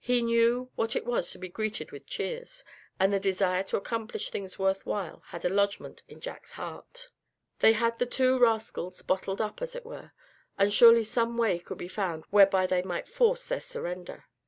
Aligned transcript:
He 0.00 0.22
knew 0.22 0.72
what 0.74 0.96
it 0.96 1.06
was 1.06 1.30
to 1.30 1.38
be 1.38 1.48
greeted 1.48 1.92
with 1.92 2.04
cheers; 2.08 2.64
and 2.98 3.12
the 3.12 3.20
desire 3.20 3.62
to 3.62 3.76
accomplish 3.76 4.28
things 4.28 4.58
worth 4.58 4.84
while 4.84 5.22
had 5.26 5.44
a 5.44 5.48
lodgment 5.48 6.02
in 6.08 6.20
Jack's 6.20 6.50
heart. 6.58 7.10
They 7.60 7.74
had 7.74 8.00
the 8.00 8.04
two 8.06 8.40
rascals 8.40 9.00
bottled 9.02 9.40
up, 9.40 9.62
as 9.62 9.76
it 9.76 9.86
were; 9.86 10.10
and 10.58 10.72
surely 10.74 11.04
some 11.04 11.36
way 11.38 11.60
could 11.60 11.78
be 11.78 11.86
found 11.86 12.24
whereby 12.30 12.66
they 12.66 12.82
might 12.82 13.06
force 13.06 13.46
their 13.46 13.60
surrender. 13.60 14.24